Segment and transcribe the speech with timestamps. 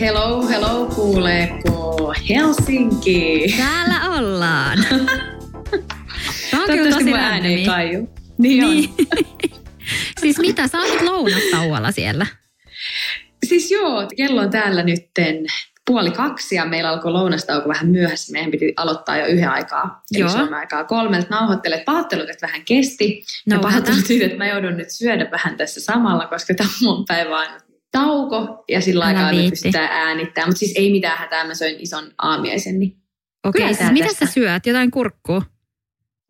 [0.00, 3.54] Hello, hello, kuuleeko Helsinki?
[3.56, 4.78] Täällä ollaan.
[6.50, 8.08] Tämä on kyllä tosi ääni ei kaiju.
[8.38, 8.90] Niin, niin.
[10.20, 12.26] Siis mitä, sä oot lounastauolla siellä?
[13.46, 15.46] Siis joo, kello on täällä nytten
[15.86, 18.32] puoli kaksi ja meillä alkoi lounastauko vähän myöhässä.
[18.32, 20.28] Meidän piti aloittaa jo yhden aikaa, eli Joo.
[20.28, 21.84] Suomen aikaa kolmelta nauhoittelet.
[21.84, 23.24] Pahoittelut, että vähän kesti.
[23.46, 26.96] No, ja pahoittelut siitä, että mä joudun nyt syödä vähän tässä samalla, koska tämä on
[26.96, 30.48] mun päivä aina tauko ja sillä Älä aikaa me pystytään äänittämään.
[30.48, 32.78] Mutta siis ei mitään hätää, mä söin ison aamiaisen.
[32.78, 32.96] Niin.
[33.46, 34.26] Okei, Kyllä siis mitä tästä.
[34.26, 34.66] sä syöt?
[34.66, 35.42] Jotain kurkkuu?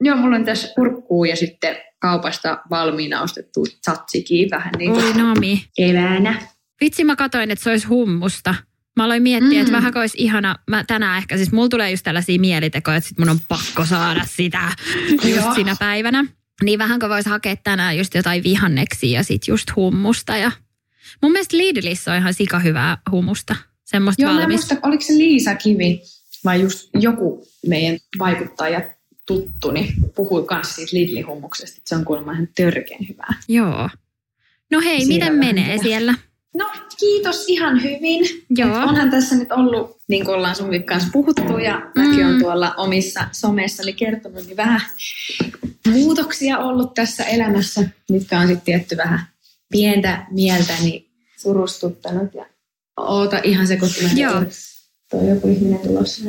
[0.00, 5.12] Joo, mulla on tässä kurkkuu ja sitten kaupasta valmiina ostettu tzatziki vähän niin kuin Oi
[5.12, 5.64] nami.
[5.76, 6.42] keväänä.
[6.80, 8.54] Vitsi mä katoin, että se olisi hummusta.
[8.96, 9.60] Mä aloin miettiä, Mm.
[9.60, 13.18] että vähän olisi ihana, mä tänään ehkä, siis mulla tulee just tällaisia mielitekoja, että sit
[13.18, 14.60] mun on pakko saada sitä
[15.34, 16.24] just sinä päivänä.
[16.62, 20.36] Niin vähänkö voisi hakea tänään just jotain vihanneksia ja sit just hummusta.
[20.36, 20.52] Ja...
[21.22, 23.56] Mun mielestä Lidlissä on ihan sika hyvää hummusta.
[23.84, 24.74] Semmoista Joo, valmista.
[24.74, 26.02] muista, oliko se Liisa Kivi
[26.44, 28.90] vai just joku meidän vaikuttaja
[29.26, 33.34] tuttu, niin puhui myös siitä Lidli-hummuksesta, että se on kuulemma ihan törkeän hyvää.
[33.48, 33.88] Joo.
[34.70, 35.82] No hei, Siellä miten menee vähän.
[35.82, 36.14] siellä?
[36.54, 38.44] No, kiitos ihan hyvin.
[38.56, 38.68] Joo.
[38.76, 42.34] Et onhan tässä nyt ollut, niin kuin ollaan sunkin kanssa puhuttu ja mäkin Mm.
[42.34, 44.80] on tuolla omissa somessani kertonut, niin vähän
[45.90, 49.20] muutoksia ollut tässä elämässä, mitkä on sitten tietty vähän
[49.72, 51.09] pientä mieltäni
[51.42, 52.34] surustuttanut.
[52.34, 52.46] Ja
[52.96, 54.44] oota ihan se, kun Joo.
[55.10, 56.24] Tuo joku ihminen tulossa.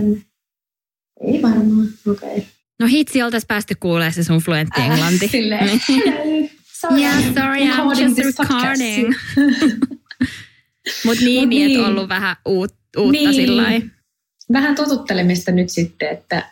[1.21, 2.29] Ei varmaan, okei.
[2.29, 2.41] Okay.
[2.79, 5.27] No hitsi, oltais päästy kuulemaan se sun fluentti englanti.
[5.27, 6.47] Silleen, hello,
[6.81, 9.13] sorry, Yeah, sorry, I'm just recording.
[11.05, 11.85] Mut niin, Mut niin, että niin.
[11.85, 13.33] ollut vähän uut, uutta Niin.
[13.33, 13.81] sillä
[14.53, 16.51] vähän totuttelemista nyt sitten, että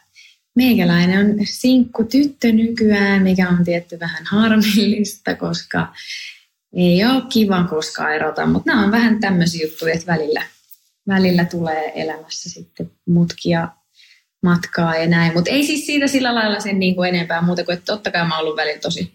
[0.55, 5.93] meikäläinen on sinkku tyttö nykyään, mikä on tietty vähän harmillista, koska
[6.75, 10.43] ei ole kiva koskaan erota, mutta nämä on vähän tämmöisiä juttuja, että välillä,
[11.07, 13.67] välillä tulee elämässä sitten mutkia
[14.43, 17.73] matkaa ja näin, mutta ei siis siitä sillä lailla sen niin kuin enempää muuta kuin,
[17.73, 19.13] että totta kai mä oon ollut välillä tosi,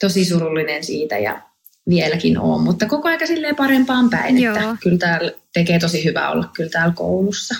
[0.00, 1.42] tosi surullinen siitä ja
[1.88, 4.56] vieläkin on, mutta koko ajan silleen parempaan päin, Joo.
[4.56, 7.54] että kyllä täällä tekee tosi hyvää olla kyllä täällä koulussa.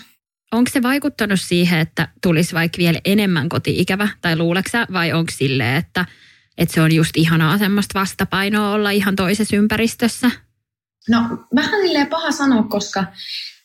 [0.53, 5.77] Onko se vaikuttanut siihen, että tulisi vaikka vielä enemmän koti-ikävä, tai luuleksä, vai onko sille,
[5.77, 6.05] että,
[6.59, 10.31] että se on just ihanaa semmoista vastapainoa olla ihan toisessa ympäristössä?
[11.09, 11.21] No
[11.55, 13.05] vähän silleen paha sanoa, koska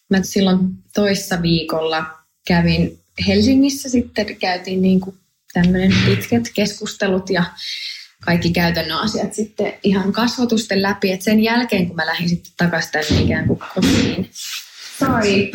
[0.09, 0.59] mä silloin
[0.93, 2.05] toissa viikolla
[2.47, 5.17] kävin Helsingissä sitten, käytiin niin kuin
[5.53, 7.43] tämmöinen pitkät keskustelut ja
[8.25, 11.11] kaikki käytännön asiat sitten ihan kasvotusten läpi.
[11.11, 14.29] Et sen jälkeen, kun mä lähdin sitten takaisin tänne ikään kuin kotiin.
[14.99, 15.51] Sorry,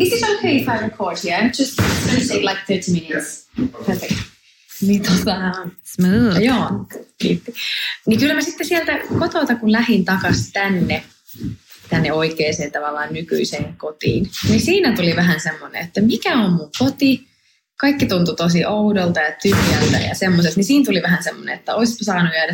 [0.00, 1.42] is it okay if I record here?
[1.42, 3.48] I'm just going to take like 30 minutes.
[3.86, 4.33] Perfect.
[4.80, 5.52] Niin tota,
[5.82, 6.42] Smooth.
[6.42, 6.86] Joo,
[7.18, 7.54] kiitti.
[8.06, 11.04] Niin kyllä mä sitten sieltä kotota, kun lähdin takaisin tänne,
[11.90, 17.26] tänne oikeaan tavallaan nykyiseen kotiin, niin siinä tuli vähän semmoinen, että mikä on mun koti?
[17.80, 22.04] Kaikki tuntui tosi oudolta ja tyhjältä ja semmoiset, niin siinä tuli vähän semmoinen, että olisipa
[22.04, 22.52] saanut jäädä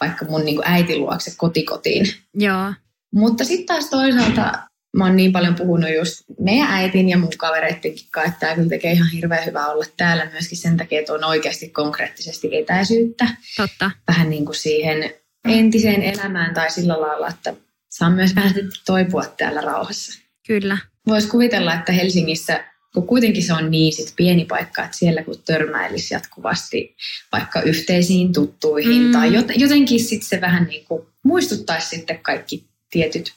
[0.00, 2.06] vaikka mun niin äiti luokse kotikotiin.
[2.34, 2.72] Joo.
[3.14, 4.68] Mutta sitten taas toisaalta
[4.98, 8.68] mä oon niin paljon puhunut just meidän äitin ja mun kavereittenkin kanssa, että tämä kyllä
[8.68, 13.90] tekee ihan hirveän hyvää olla täällä myöskin sen takia, että on oikeasti konkreettisesti etäisyyttä Totta.
[14.08, 15.14] vähän niin kuin siihen
[15.48, 17.54] entiseen elämään tai sillä lailla, että
[17.88, 18.54] saa myös vähän
[18.86, 20.18] toipua täällä rauhassa.
[20.46, 20.78] Kyllä.
[21.06, 25.42] Voisi kuvitella, että Helsingissä, kun kuitenkin se on niin sit pieni paikka, että siellä kun
[25.46, 26.96] törmäilisi jatkuvasti
[27.32, 29.12] vaikka yhteisiin tuttuihin Mm.
[29.12, 33.32] tai jot- jotenkin sitten se vähän niin kuin muistuttaisi sitten kaikki tietyt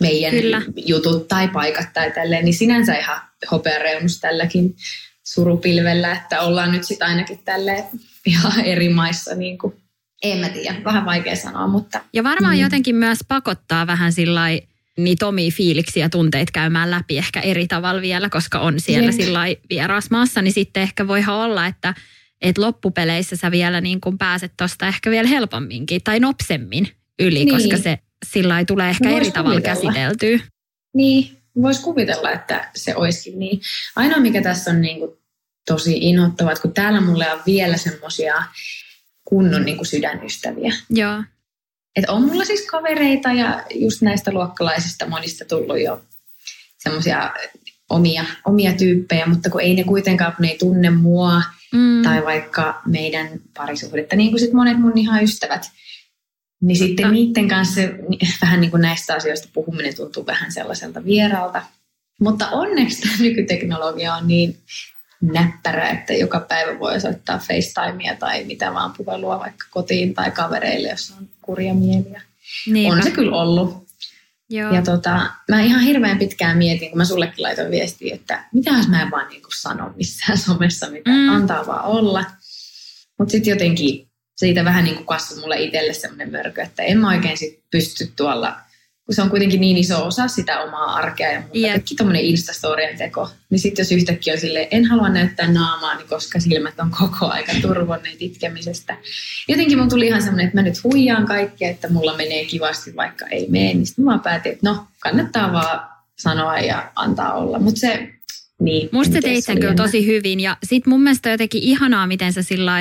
[0.00, 0.62] meidän Kyllä.
[0.76, 3.20] jutut tai paikat tai tälleen, niin sinänsä ihan
[3.50, 4.74] hopeareunus tälläkin
[5.26, 7.84] surupilvellä, että ollaan nyt sitten ainakin tälleen
[8.26, 9.74] ihan eri maissa niin kuin,
[10.22, 12.60] en mä tiedä, vähän vaikea sanoa, mutta Ja varmaan Mm.
[12.60, 14.42] jotenkin myös pakottaa vähän sillä
[14.98, 19.40] niitä omia fiiliksiä ja tunteita käymään läpi ehkä eri tavalla vielä, koska on siellä sillä
[19.70, 21.94] vierasmaassa, niin sitten ehkä voihan olla, että
[22.42, 26.88] et loppupeleissä sä vielä niin kuin pääset tuosta ehkä vielä helpomminkin tai nopsemmin
[27.18, 27.54] yli, Niin.
[27.54, 30.38] koska se sillä tulee ehkä No eri vois tavalla käsiteltyä.
[30.94, 33.60] Niin, voisi kuvitella, että se olisikin niin.
[33.96, 35.10] Ainoa mikä tässä on niin kuin
[35.66, 38.34] tosi inhottavaa, että kun täällä mulle on vielä semmoisia
[39.24, 40.72] kunnon niin kuin sydänystäviä.
[40.90, 41.22] Joo.
[41.96, 46.02] Et on mulla siis kavereita ja just näistä luokkalaisista monista tullut jo
[46.78, 47.30] semmoisia
[47.90, 52.02] omia, omia tyyppejä, mutta kun ei ne kuitenkaan, kun ne ei tunne mua mm.
[52.02, 55.70] tai vaikka meidän parisuhdetta, niin kuin sit monet mun ihan ystävät,
[56.60, 57.12] niin sitten no.
[57.12, 57.80] niiden kanssa
[58.42, 61.62] vähän niin kuin näistä asioista puhuminen tuntuu vähän sellaiselta vieraalta.
[62.20, 64.58] Mutta onneksi tämä nykyteknologia on niin
[65.20, 70.88] näppärä, että joka päivä voi soittaa FaceTimea tai mitä vaan puhelua vaikka kotiin tai kavereille,
[70.88, 72.22] jos on kurja mieliä.
[72.66, 72.96] Niinpä.
[72.96, 73.90] On se kyllä ollut.
[74.50, 74.74] Joo.
[74.74, 78.88] Ja tota, mä ihan hirveän pitkään mietin, kun mä sullekin laitoin viestiä, että mitä jos
[78.88, 81.28] mä en vaan niin sano missään somessa, mitä mm.
[81.28, 82.24] antaa vaan olla.
[83.18, 84.09] Mutta sitten jotenkin
[84.40, 88.12] siitä vähän niin kuin kasvoi mulle itselle semmoinen mörkö, että en mä oikein sit pysty
[88.16, 88.56] tuolla
[89.10, 91.58] kun se on kuitenkin niin iso osa sitä omaa arkea ja muuta.
[91.58, 91.70] Yep.
[91.70, 93.30] Kaikki tuommoinen Instastorien teko.
[93.50, 97.26] Niin sitten jos yhtäkkiä on silleen, en halua näyttää naamaa, niin koska silmät on koko
[97.26, 98.96] aika turvonneet itkemisestä.
[99.48, 103.26] Jotenkin mun tuli ihan semmoinen, että mä nyt huijaan kaikkea, että mulla menee kivasti, vaikka
[103.26, 103.74] ei mene.
[103.74, 105.88] Niin sitten mä päätin, että no, kannattaa vaan
[106.18, 107.58] sanoa ja antaa olla.
[107.58, 108.08] Mutta se,
[108.60, 108.88] niin.
[108.92, 112.72] Musta teit sen kyllä tosi hyvin ja sit mun mielestä jotenkin ihanaa, miten sä sillä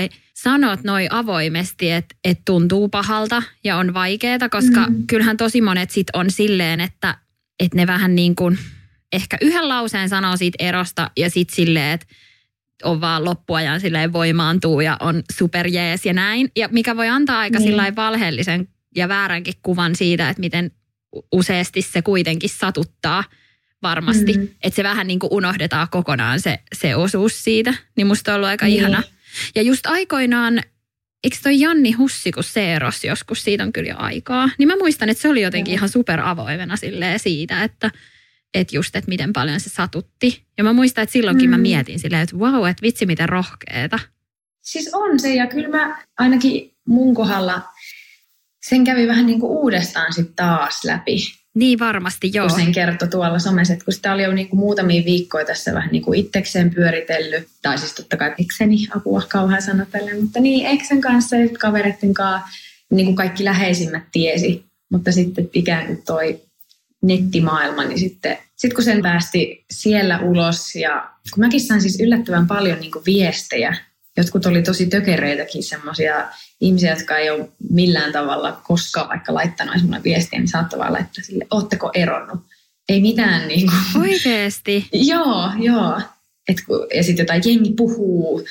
[0.43, 5.07] sanot noin avoimesti, että, että tuntuu pahalta ja on vaikeaa, koska mm.
[5.07, 7.17] kyllähän tosi monet sit on silleen, että,
[7.59, 8.59] että ne vähän niin kuin
[9.13, 12.05] ehkä yhden lauseen sanoo siitä erosta ja sitten silleen, että
[12.83, 16.51] on vaan loppuajan silleen voimaantuu ja on superjees ja näin.
[16.55, 17.95] Ja mikä voi antaa aika niin.
[17.95, 20.71] valheellisen ja vääränkin kuvan siitä, että miten
[21.31, 23.23] useasti se kuitenkin satuttaa
[23.81, 24.33] varmasti.
[24.33, 24.47] Mm.
[24.63, 27.73] Että se vähän niin kuin unohdetaan kokonaan se, se osuus siitä.
[27.95, 28.77] Niin musta on ollut aika niin.
[28.77, 29.03] ihana
[29.55, 30.61] ja just aikoinaan,
[31.23, 34.75] eikö toi Janni Hussi, kun se erosi joskus, siitä on kyllä jo aikaa, niin mä
[34.75, 36.75] muistan, että se oli jotenkin ihan super avoimena
[37.17, 37.91] siitä, että
[38.53, 40.43] että just, että miten paljon se satutti.
[40.57, 41.51] Ja mä muistan, että silloinkin mm.
[41.51, 43.99] mä mietin silleen, että wow, että vitsi miten rohkeeta.
[44.61, 47.61] Siis on se, ja kyllä mä ainakin mun kohdalla
[48.61, 51.17] sen kävi vähän niin kuin uudestaan sitten taas läpi.
[51.55, 52.47] Niin varmasti, joo.
[52.47, 55.73] Kun sen kertoi tuolla somessa, että kun sitä oli jo niin kuin muutamia viikkoja tässä
[55.73, 60.65] vähän niin kuin itsekseen pyöritellyt, tai siis totta kai ekseni, apua kauhean sanotellen, mutta niin
[60.65, 62.49] eksen kanssa ja kavereiden kanssa
[62.91, 66.41] niin kuin kaikki läheisimmät tiesi, mutta sitten ikään kuin toi
[67.01, 72.47] nettimaailma, niin sitten sit kun sen päästi siellä ulos ja kun mäkin sain siis yllättävän
[72.47, 73.77] paljon niin kuin viestejä,
[74.19, 76.29] jotkut oli tosi tökereitäkin semmoisia
[76.61, 81.23] ihmisiä, jotka ei ole millään tavalla koskaan vaikka laittanut esimerkiksi viestiä, niin saattoi vaan laittaa
[81.23, 82.39] sille, ootteko eronnut?
[82.89, 84.03] Ei mitään niin kuin.
[84.03, 84.87] Oikeesti?
[85.13, 86.01] joo, joo.
[86.47, 88.45] Et kun, ja sitten jotain jengi puhuu,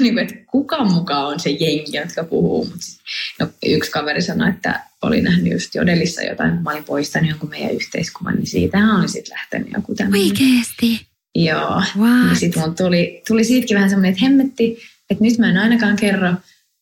[0.00, 2.64] niin kuin, että kuka mukaan on se jengi, jotka puhuu.
[2.64, 3.00] Mut sit,
[3.40, 7.70] no, yksi kaveri sanoi, että oli nähnyt just Jodelissa jotain, mä olin poistanut jonkun meidän
[7.70, 10.26] yhteiskuvan, niin siitä oli sitten lähtenyt joku tämmöinen.
[10.26, 11.06] Oikeesti?
[11.34, 11.82] Joo.
[11.98, 12.26] What?
[12.26, 14.78] Niin sitten mun tuli, tuli siitäkin vähän semmoinen, että hemmetti,
[15.10, 16.34] että nyt mä en ainakaan kerro,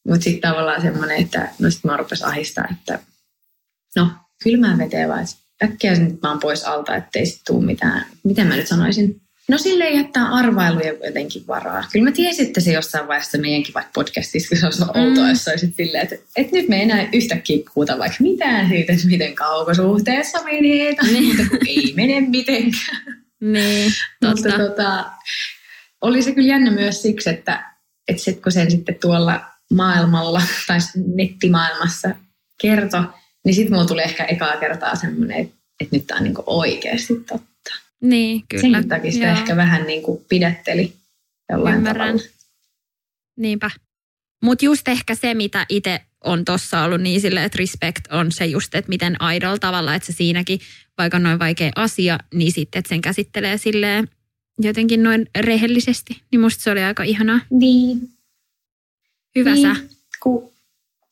[0.08, 2.98] mutta sitten tavallaan semmoinen, että no sitten mä rupesin ahistaa, että
[3.96, 4.10] no
[4.42, 5.26] kylmään veteen vaan,
[5.64, 9.90] äkkiä nyt oon pois alta, ettei sitten tule mitään, miten mä nyt sanoisin, No sille
[9.90, 11.84] jättää arvailuja jotenkin varaa.
[11.92, 14.88] Kyllä mä tiesin, että se jossain vaiheessa meidänkin vaikka podcastissa, kun se olisi mm.
[15.02, 18.92] outoa, jos olisit silleen, että, että nyt me ei enää yhtäkkiä puhuta vaikka mitään siitä,
[18.92, 21.24] että miten kaukosuhteessa menee, tai niin.
[21.26, 23.24] mutta kun ei mene mitenkään.
[23.40, 24.48] Niin, totta.
[24.48, 25.10] Mutta tota,
[26.00, 27.73] oli se kyllä jännä myös siksi, että,
[28.08, 29.44] että sit kun sen sitten tuolla
[29.74, 30.78] maailmalla tai
[31.14, 32.10] nettimaailmassa
[32.60, 33.02] kertoi,
[33.44, 37.14] niin sitten mulla tuli ehkä ekaa kertaa semmoinen, että, että nyt tämä on niinku oikeasti
[37.14, 37.74] totta.
[38.00, 38.80] Niin, kyllä.
[38.80, 39.36] Sen takia sitä Joo.
[39.36, 40.92] ehkä vähän niin kuin pidätteli
[41.50, 42.18] jollain Ymmärrän.
[42.18, 42.34] tavalla.
[43.36, 43.70] Niinpä.
[44.42, 48.46] Mutta just ehkä se, mitä itse on tuossa ollut niin sille, että respect on se
[48.46, 50.60] just, että miten aidol tavalla, että se siinäkin,
[50.98, 54.08] vaikka on noin vaikea asia, niin sitten, että sen käsittelee silleen
[54.58, 56.22] jotenkin noin rehellisesti.
[56.30, 57.40] Niin musta se oli aika ihanaa.
[57.50, 58.08] Niin.
[59.36, 59.76] Hyvä niin.
[59.76, 59.82] sä.
[60.22, 60.52] Ku,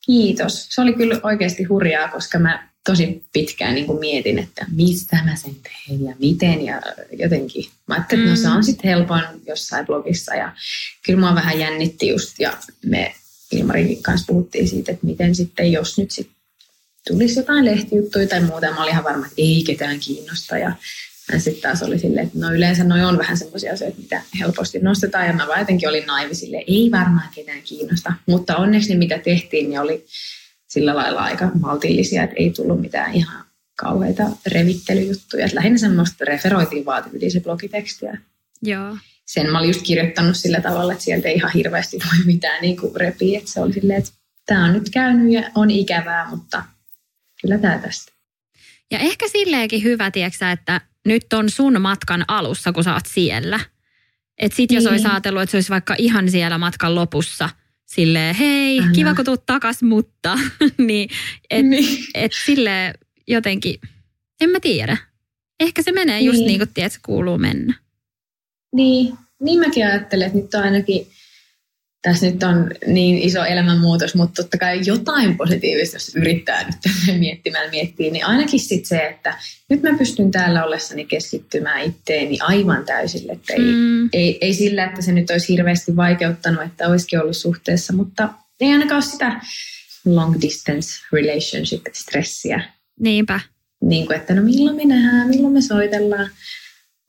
[0.05, 0.67] kiitos.
[0.69, 5.35] Se oli kyllä oikeasti hurjaa, koska mä tosi pitkään niin kuin mietin, että mistä mä
[5.35, 6.81] sen teen ja miten ja
[7.11, 7.65] jotenkin.
[7.87, 8.39] Mä ajattelin, että mm.
[8.39, 8.63] no se on mm.
[8.63, 10.53] sitten helpoin jossain blogissa ja
[11.05, 13.15] kyllä mua vähän jännitti just ja me
[13.51, 16.35] Ilmarin kanssa puhuttiin siitä, että miten sitten, jos nyt sitten
[17.07, 20.71] tulisi jotain lehtijuttuja tai muuta, mä olin ihan varma, että ei ketään kiinnosta ja
[21.37, 25.27] sitten taas oli silleen, että no yleensä noi on vähän semmoisia asioita, mitä helposti nostetaan
[25.27, 29.17] ja mä vaan jotenkin olin naivi silleen, ei varmaan ketään kiinnosta, mutta onneksi ne mitä
[29.17, 30.05] tehtiin, niin oli
[30.67, 35.45] sillä lailla aika maltillisia, että ei tullut mitään ihan kauheita revittelyjuttuja.
[35.45, 37.03] Että lähinnä semmoista referoitiin vaan
[37.33, 38.17] se blogitekstiä.
[38.61, 38.97] Joo.
[39.25, 42.77] Sen mä olin just kirjoittanut sillä tavalla, että sieltä ei ihan hirveästi voi mitään niin
[42.77, 43.39] kuin repiä.
[43.39, 44.11] Että se oli silleen, että
[44.45, 46.63] tämä on nyt käynyt ja on ikävää, mutta
[47.41, 48.11] kyllä tämä tästä.
[48.91, 53.59] Ja ehkä silleenkin hyvä, tiedätkö, että nyt on sun matkan alussa, kun sä oot siellä.
[54.37, 54.91] Että sit jos Niin.
[54.91, 57.49] olisi ajatellut, että se olisi vaikka ihan siellä matkan lopussa,
[57.85, 58.91] silleen hei, Älä.
[58.95, 60.39] kiva kun tuut takas, mutta
[60.77, 61.09] niin,
[61.49, 62.05] et, Niin.
[62.13, 62.93] et silleen
[63.27, 63.79] jotenkin,
[64.41, 64.97] en mä tiedä.
[65.59, 66.47] Ehkä se menee just Niin.
[66.47, 67.73] niin kuin tiedät, se kuuluu mennä.
[68.75, 71.07] Niin, niin mäkin ajattelen, että nyt on ainakin,
[72.03, 76.75] tässä nyt on niin iso elämänmuutos, mutta totta kai jotain positiivista, jos yrittää nyt
[77.19, 79.37] miettimään miettiä, niin ainakin sitten se, että
[79.69, 84.85] nyt mä pystyn täällä ollessani keskittymään itteeni aivan täysille, että ei, Mm, ei, ei sillä,
[84.85, 88.29] että se nyt olisi hirveästi vaikeuttanut, että olisikin ollut suhteessa, mutta
[88.59, 89.41] ei ainakaan ole sitä
[90.05, 92.63] long distance relationship stressiä,
[92.99, 93.39] niinpä.
[93.81, 96.29] niin kuin, että no milloin me nähdään, milloin me soitellaan.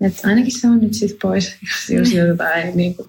[0.01, 3.09] Että ainakin se on nyt sitten pois, jos, jos jotain niin kuin,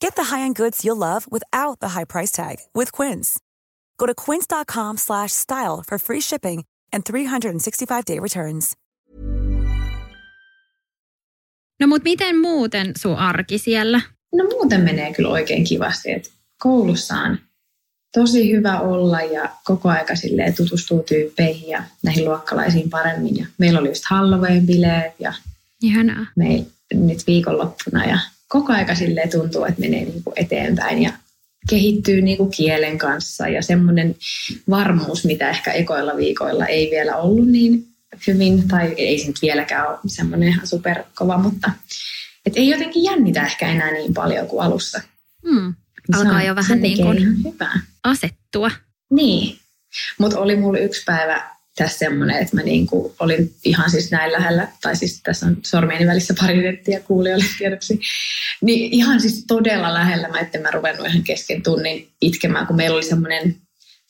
[0.00, 3.40] Get the high-end goods you'll love without the high price tag with Quince.
[3.98, 8.76] Go to quince.com slash style for free shipping and 365-day returns.
[11.80, 14.00] No mut miten muuten sun arki siellä?
[14.34, 17.38] No muuten menee kyllä oikein kivasti, että koulussa on
[18.14, 23.36] tosi hyvä olla ja koko aika silleen tutustuu tyyppeihin ja näihin luokkalaisiin paremmin.
[23.36, 25.32] Ja meillä oli just Halloween-bileet ja
[25.82, 26.26] Ihanaa.
[26.36, 31.12] me nyt viikonloppuna ja koko aika silleen tuntuu, että menee niin kuin eteenpäin ja
[31.70, 34.16] kehittyy niin kuin kielen kanssa ja semmoinen
[34.70, 37.86] varmuus, mitä ehkä ekoilla viikoilla ei vielä ollut niin
[38.26, 41.70] hyvin, tai ei se nyt vieläkään ole semmoinen ihan superkova, mutta
[42.46, 45.00] et ei jotenkin jännitä ehkä enää niin paljon kuin alussa.
[45.48, 45.74] Hmm.
[46.12, 47.18] Se Alkaa on- jo vähän niin kuin
[48.04, 48.70] asettua.
[49.10, 49.58] Niin,
[50.18, 54.68] mutta oli mulla yksi päivä tässä semmoinen, että mä niinku olin ihan siis näin lähellä,
[54.82, 58.00] tai siis tässä on sormieni välissä pari nettiä kuulijoille tiedoksi,
[58.62, 62.96] niin ihan siis todella lähellä mä, etten mä ruvennut ihan kesken tunnin itkemään, kun meillä
[62.96, 63.56] oli semmoinen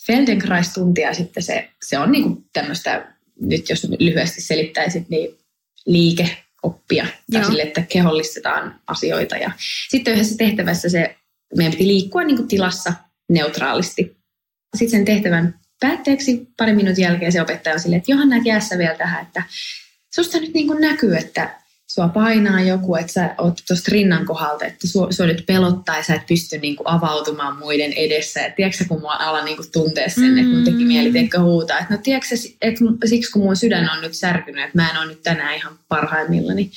[0.06, 3.06] Feldenkrais-tunti ja sitten se, se on niinku tämmöistä,
[3.40, 5.38] nyt jos lyhyesti selittäisit, niin
[5.86, 7.44] liikeoppia, tai Joo.
[7.44, 9.36] sille, että kehollistetaan asioita.
[9.36, 9.50] Ja
[9.90, 11.16] sitten yhdessä tehtävässä se,
[11.56, 12.92] meidän piti liikkua niinku tilassa
[13.28, 14.16] neutraalisti.
[14.76, 18.94] Sitten sen tehtävän päätteeksi pari minuutin jälkeen se opettaja on silleen, että Johanna jäässä vielä
[18.94, 19.42] tähän, että
[20.14, 24.64] susta nyt niin kuin näkyy, että sua painaa joku, että sä oot tuosta rinnan kohdalta,
[24.64, 28.40] että sua, sua nyt pelottaa ja sä et pysty niin kuin avautumaan muiden edessä.
[28.40, 30.38] Ja tiedätkö kun mua ala niin kuin tuntee sen, mm.
[30.38, 34.02] että mun teki mieli teikö huutaa, että no tiedätkö että siksi kun mun sydän on
[34.02, 36.70] nyt särkynyt, että mä en ole nyt tänään ihan parhaimmillani.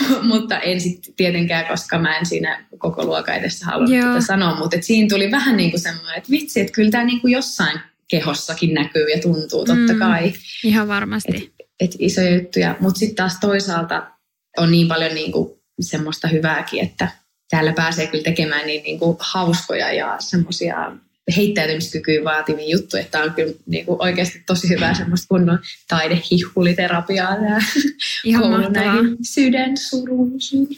[0.30, 4.08] mutta en sitten tietenkään, koska mä en siinä koko luokan edessä halunnut Joo.
[4.08, 7.20] tätä sanoa, mutta siinä tuli vähän niin kuin semmoinen, että vitsi, että kyllä tämä niin
[7.20, 9.98] kuin jossain kehossakin näkyy ja tuntuu totta Mm.
[9.98, 10.32] kai,
[10.64, 11.52] Ihan varmasti.
[11.80, 14.10] että isoja juttuja, mutta sitten taas toisaalta
[14.58, 15.50] on niin paljon niin kuin
[15.80, 17.08] semmoista hyvääkin, että
[17.50, 20.92] täällä pääsee kyllä tekemään niin, niin kuin hauskoja ja semmoisia
[21.36, 27.36] heittäytymiskykyä vaativia juttuja, että tämä on kyllä niin kuin oikeasti tosi hyvää semmoista kunnon taidehihuliterapiaa
[27.36, 27.58] tämä
[28.24, 28.94] Ihan koulu mahtavaa.
[28.94, 30.68] näihin sydänsuruihin.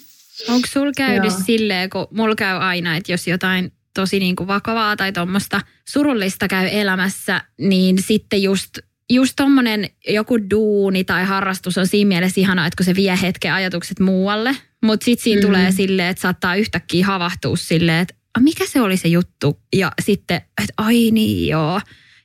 [0.48, 1.40] Onko sulla käynyt Joo.
[1.46, 6.48] silleen, kun mulla käy aina, että jos jotain tosi niin kuin vakavaa tai tuommoista surullista
[6.48, 8.78] käy elämässä, niin sitten just,
[9.10, 13.52] just tommonen joku duuni tai harrastus on siinä mielessä ihanaa, että kun se vie hetken
[13.52, 14.56] ajatukset muualle.
[14.84, 15.46] Mutta sitten siinä Mhm.
[15.46, 15.52] mm.
[15.52, 19.60] tulee silleen, että saattaa yhtäkkiä havahtua silleen, että "A, mikä se oli se juttu?
[19.76, 21.80] Ja sitten, että ai niin joo.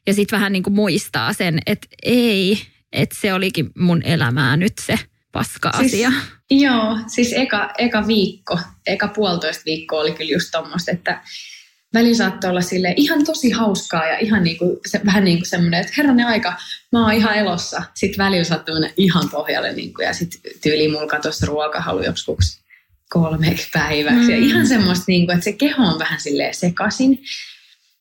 [0.08, 4.74] Ja sitten vähän niin kuin muistaa sen, että ei, että se olikin mun elämää nyt
[4.82, 5.00] se
[5.32, 6.10] paska-asia.
[6.12, 11.22] Siis, joo, siis eka, eka viikko, eka puolitoista viikkoa oli kyllä just tommoista, että
[11.94, 15.80] välillä saattoi olla sille ihan tosi hauskaa ja ihan niinku, se, vähän niin kuin semmoinen,
[15.80, 16.54] että herranen aika,
[16.92, 17.84] mä oon ihan elossa.
[17.94, 22.62] Sitten välillä saattoi mennä ihan pohjalle niinku, ja sitten tyyliin mulla katosi ruokahalu joksikuksi
[23.10, 24.20] kolmeksi päiväksi.
[24.20, 24.30] Mm.
[24.30, 27.24] Ja ihan semmoista, niinku, että se keho on vähän silleen sekasin.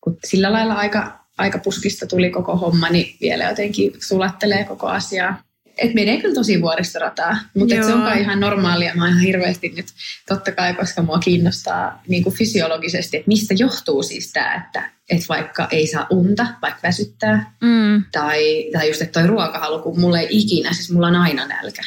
[0.00, 5.45] Kun sillä lailla aika, aika puskista tuli koko homma, niin vielä jotenkin sulattelee koko asiaa.
[5.78, 8.94] Et menee kyllä tosi vuoristorataa, mutta se on kai ihan normaalia.
[8.94, 9.86] Mä ihan hirveästi nyt,
[10.28, 15.26] totta kai, koska mua kiinnostaa niin kuin fysiologisesti, että mistä johtuu siis tämä, että, että
[15.28, 18.04] vaikka ei saa unta, vaikka väsyttää, mm.
[18.12, 21.82] tai, tai just, että toi ruokahalu, kun mulla ei ikinä, siis mulla on aina nälkä.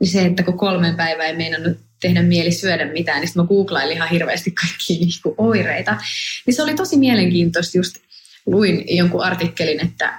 [0.00, 3.48] Niin se, että kun kolmen päivää ei meinannut tehdä mieli syödä mitään, niin sitten mä
[3.48, 5.96] googlailin ihan hirveästi kaikkia niinku oireita.
[6.46, 7.96] Niin se oli tosi mielenkiintoista just,
[8.46, 10.18] luin jonkun artikkelin, että,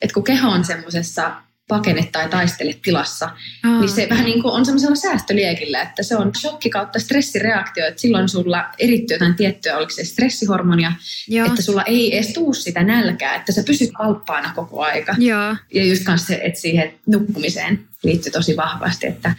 [0.00, 1.32] että kun keho on semmoisessa
[1.68, 3.30] pakene tai taistele tilassa,
[3.64, 3.80] Aa.
[3.80, 8.00] niin se vähän niin kuin on semmoisella säästöliekillä, että se on shokki kautta stressireaktio, että
[8.00, 10.92] silloin sulla erittyy jotain tiettyä, oliko se stressihormonia,
[11.28, 11.46] Joo.
[11.46, 15.14] että sulla ei edes tuu sitä nälkää, että sä pysyt valppaana koko aika.
[15.18, 15.56] Joo.
[15.74, 19.34] Ja just kanssa se, että siihen nukkumiseen liittyy tosi vahvasti, että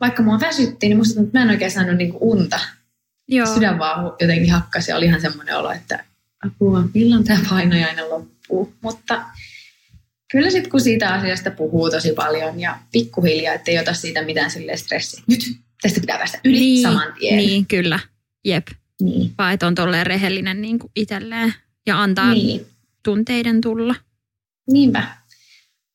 [0.00, 2.60] vaikka mua väsytti, niin musta tuntuu, että mä en oikein saanut niin unta.
[3.28, 3.54] Joo.
[3.54, 6.04] Sydän vaan jotenkin hakkasi ja oli ihan semmoinen olo, että
[6.46, 8.74] apua, milloin tämä painajainen loppuu.
[8.80, 9.22] Mutta
[10.30, 14.76] kyllä sitten kun siitä asiasta puhuu tosi paljon ja pikkuhiljaa, ettei ota siitä mitään sille
[14.76, 15.22] stressiä.
[15.26, 15.40] Nyt
[15.82, 17.36] tästä pitää päästä yli niin, saman tien.
[17.36, 17.98] Niin, kyllä.
[18.44, 18.66] Jep.
[19.00, 19.32] Niin.
[19.38, 21.54] Vaan että on tolleen rehellinen niin kuin itselleen
[21.86, 22.66] ja antaa niin.
[23.04, 23.94] tunteiden tulla.
[24.72, 25.19] Niinpä.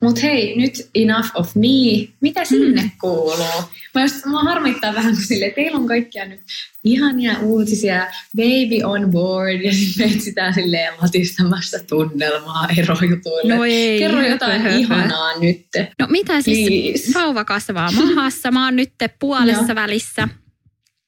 [0.03, 2.07] Mutta hei, nyt enough of me.
[2.21, 2.91] Mitä sinne mm.
[3.01, 3.63] kuuluu?
[3.95, 6.41] Mä, just, mä harmittaa vähän, kun sille, teillä on kaikkia nyt
[6.83, 13.55] ihania uutisia, baby on board, ja sitten etsitään silleen latistamassa tunnelmaa erojutuille.
[13.55, 14.75] No ei, Kerro jotain höpö.
[14.79, 15.65] ihanaa nyt.
[15.99, 17.19] No mitä siis, Please.
[17.19, 20.27] vauva kasvaa mahassa, mä oon nyt puolessa välissä.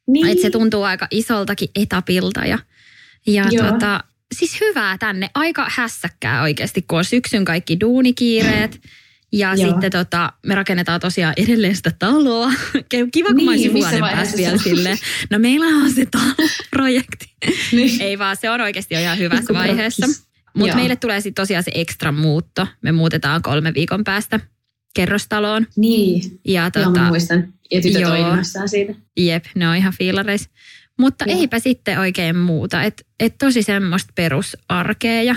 [0.07, 0.27] Niin.
[0.27, 2.59] Et se tuntuu aika isoltakin etapilta ja,
[3.27, 4.03] ja tota,
[4.35, 5.29] siis hyvää tänne.
[5.33, 8.81] Aika hässäkkää oikeasti, kun on syksyn kaikki duunikiireet.
[9.31, 9.71] Ja Joo.
[9.71, 12.51] sitten tota, me rakennetaan tosiaan edelleen sitä taloa.
[12.89, 14.97] Kiva, kun niin, mä olisin vuoden päästä vielä silleen.
[15.29, 16.07] No meillä on se
[16.69, 17.25] projekti.
[17.71, 18.01] Niin.
[18.01, 20.07] Ei vaan, se on oikeasti jo ihan hyvässä vaiheessa.
[20.53, 22.67] Mutta meille tulee sitten tosiaan se ekstra muutto.
[22.81, 24.39] Me muutetaan kolme viikon päästä
[24.95, 25.67] kerrostaloon.
[25.75, 27.53] Niin, ja tota, joo, mä muistan.
[27.71, 28.03] Ja tytöt
[28.61, 28.93] on siitä.
[29.17, 30.49] Jep, ne on ihan fiilareissa.
[30.97, 31.39] Mutta Joo.
[31.39, 32.83] eipä sitten oikein muuta.
[32.83, 35.35] Että et tosi semmoista perusarkea ja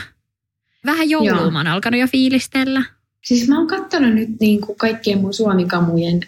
[0.87, 2.85] vähän joulua mä oon alkanut jo fiilistellä.
[3.25, 6.21] Siis mä oon katsonut nyt niin kuin kaikkien mun suomikamujen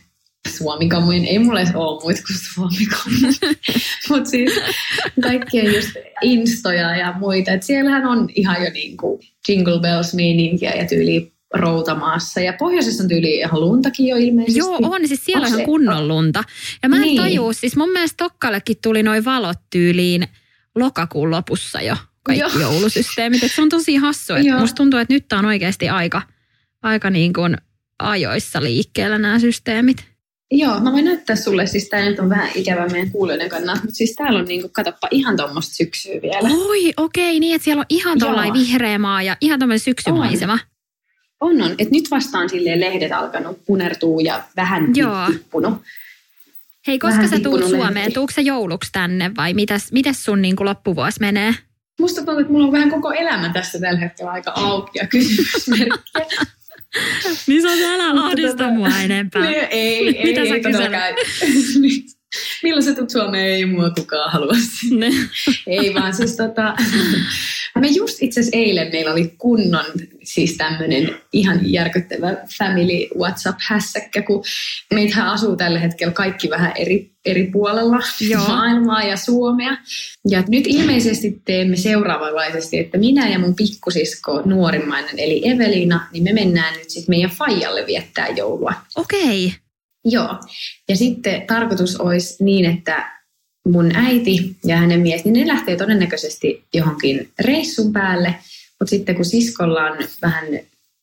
[0.48, 3.54] Suomikamujen, ei mulla edes ole muita kuin suomikamuja,
[4.08, 4.52] mutta siis
[5.22, 5.90] kaikkien just
[6.22, 7.52] instoja ja muita.
[7.52, 12.40] Et siellähän on ihan jo niin kuin Jingle Bells-meininkiä ja tyyli routamaassa.
[12.40, 14.58] Ja pohjoisessa on tyyli ihan luntakin jo ilmeisesti.
[14.58, 15.08] Joo, on.
[15.08, 16.44] Siis siellä on ihan kunnon lunta.
[16.82, 17.22] Ja mä en niin.
[17.22, 20.28] tajua, siis mun mielestä Tokkallekin tuli noin valot tyyliin
[20.74, 22.60] lokakuun lopussa jo kaikki Joo.
[22.60, 23.44] joulusysteemit.
[23.44, 24.34] Et se on tosi hassu.
[24.34, 26.22] Että musta tuntuu, että nyt on oikeasti aika,
[26.82, 27.56] aika niin kuin
[27.98, 30.12] ajoissa liikkeellä nämä systeemit.
[30.54, 33.96] Joo, mä voin näyttää sulle, siis tämä nyt on vähän ikävä meidän kuulijoiden kannalta, mutta
[33.96, 36.48] siis täällä on niinku, katoppa ihan tuommoista syksyä vielä.
[36.68, 40.52] Oi, okei, niin että siellä on ihan tuollainen vihreä maa ja ihan tuommoinen syksymaisema.
[40.52, 40.58] On.
[41.42, 41.70] On, on.
[41.70, 45.26] Että nyt vastaan silleen lehdet alkanut punertuu ja vähän Joo.
[45.32, 45.74] tippunut.
[46.86, 48.12] Hei, koska vähän sä tuut Suomeen?
[48.12, 51.54] Tuutko sä jouluksi tänne vai mitäs, mitäs sun niin kuin loppuvuosi menee?
[52.00, 56.26] Musta tuntuu, että mulla on vähän koko elämä tässä tällä hetkellä aika auki ja kysymysmerkkiä.
[57.46, 59.42] niin se älä ahdista tota- mua enempää.
[59.50, 62.04] Niin, ei, ei, Mitä ei, ei
[62.62, 63.46] Milloin sä tulet Suomeen?
[63.46, 64.52] Ei mua kukaan halua
[65.66, 66.74] Ei vaan siis tota,
[67.80, 69.84] me just itse asiassa eilen meillä oli kunnon
[70.22, 74.44] siis tämmöinen ihan järkyttävä family WhatsApp-hässäkkä, kun
[74.94, 78.44] meitähän asuu tällä hetkellä kaikki vähän eri, eri puolella Joo.
[78.48, 79.76] maailmaa ja Suomea.
[80.28, 86.32] Ja nyt ilmeisesti teemme seuraavanlaisesti, että minä ja mun pikkusisko nuorimmainen eli Evelina, niin me
[86.32, 88.74] mennään nyt sitten meidän Fajalle viettää joulua.
[88.96, 89.46] Okei.
[89.46, 89.61] Okay.
[90.04, 90.40] Joo.
[90.88, 93.12] Ja sitten tarkoitus olisi niin, että
[93.68, 98.34] mun äiti ja hänen mies, niin ne lähtee todennäköisesti johonkin reissun päälle.
[98.80, 100.44] Mutta sitten kun siskolla on vähän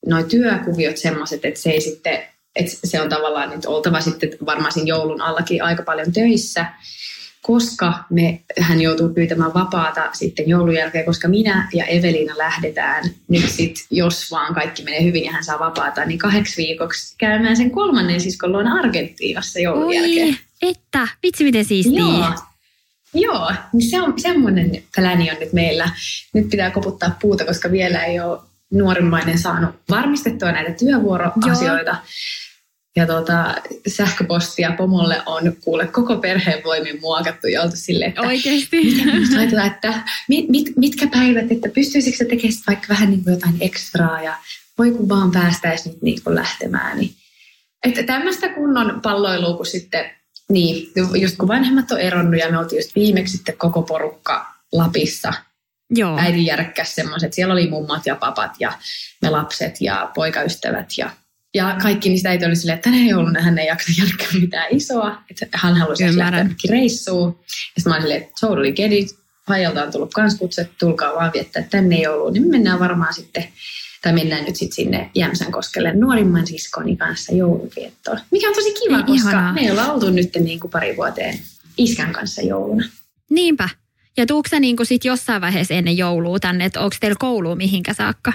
[0.06, 2.20] noin työkuviot semmoiset, että se ei sitten,
[2.56, 6.66] että se on tavallaan nyt oltava sitten varmaan joulun allakin aika paljon töissä,
[7.42, 13.50] koska me, hän joutuu pyytämään vapaata sitten joulun jälkeen, koska minä ja Evelina lähdetään nyt
[13.50, 17.72] sitten, jos vaan kaikki menee hyvin ja hän saa vapaata, niin kahdeksi viikoksi käymään sen
[17.72, 20.38] kolmannen siskon luona Argentiinassa joulun Oi, jälkeen.
[20.62, 22.00] että, vitsi miten siistiä.
[22.00, 22.34] Joo,
[23.14, 25.90] Joo, niin se on semmoinen pläni on nyt meillä.
[26.34, 28.40] Nyt pitää koputtaa puuta, koska vielä ei ole
[28.72, 31.92] nuorimmainen saanut varmistettua näitä työvuoroasioita.
[31.92, 32.02] Joo.
[32.96, 33.56] Ja tuota,
[33.88, 38.82] sähköpostia pomolle on kuule koko perheen voimin muokattu ja oltu silleen, että, Oikeasti.
[39.40, 44.22] Mitä, että mit, mit, mitkä päivät, että pystyisikö tekemään vaikka vähän niin kuin jotain ekstraa
[44.22, 44.38] ja
[44.78, 46.98] voi kun vaan päästäisiin nyt niin kuin lähtemään.
[46.98, 47.16] Niin.
[47.86, 50.12] Että tämmöistä kunnon palloilua, kun sitten
[50.50, 55.34] niin, just kun vanhemmat on eronnut ja me oltiin just viimeksi sitten koko porukka Lapissa.
[55.90, 56.18] Joo.
[56.20, 58.74] Äidin järkkäs semmoiset, siellä oli mummat ja papat ja
[59.22, 61.12] me lapset ja poikaystävät ja
[61.54, 65.24] Ja kaikki niistä äiti oli silleen, että tänä jouluna hän ei jaksa järkkää mitään isoa.
[65.30, 67.40] Että hän halusi lähteä reissuun.
[67.40, 69.20] Ja sitten mä olin silleen, että totally get it.
[69.48, 72.34] Pajalta on tullut kans kutsu, että tulkaa vaan viettää tänne jouluun.
[72.34, 73.48] Niin me mennään varmaan sitten,
[74.02, 78.20] tai mennään nyt sitten sinne Jämsän koskelle nuorimman siskoni kanssa jouluviettoon.
[78.32, 79.54] Mikä on tosi kiva, ei, koska ihanaa.
[79.54, 81.40] me ei olla oltu nyt niin kuin pari vuoteen
[81.78, 82.86] iskän kanssa jouluna.
[83.30, 83.70] Niinpä.
[84.18, 88.34] Ja tuukse niin sit jossain vaiheessa ennen joulua tänne, että onko teillä koulu mihinkä saakka?